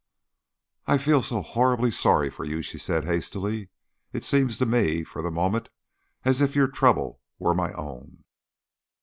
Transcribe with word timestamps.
"I 0.87 0.97
feel 0.97 1.21
so 1.21 1.43
horribly 1.43 1.91
sorry 1.91 2.31
for 2.31 2.43
you," 2.43 2.63
she 2.63 2.79
said 2.79 3.05
hastily. 3.05 3.69
"It 4.11 4.25
seemed 4.25 4.49
to 4.57 4.65
me 4.65 5.03
for 5.03 5.21
the 5.21 5.29
moment 5.29 5.69
as 6.25 6.41
if 6.41 6.55
your 6.55 6.69
trouble 6.69 7.21
were 7.37 7.53
my 7.53 7.71
own." 7.73 8.23